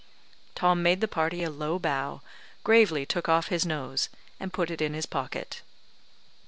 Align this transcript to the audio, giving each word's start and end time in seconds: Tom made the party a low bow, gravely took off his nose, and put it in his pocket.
Tom 0.55 0.81
made 0.81 0.99
the 0.99 1.07
party 1.07 1.43
a 1.43 1.51
low 1.51 1.77
bow, 1.77 2.21
gravely 2.63 3.05
took 3.05 3.29
off 3.29 3.49
his 3.49 3.67
nose, 3.67 4.09
and 4.39 4.51
put 4.51 4.71
it 4.71 4.81
in 4.81 4.95
his 4.95 5.05
pocket. 5.05 5.61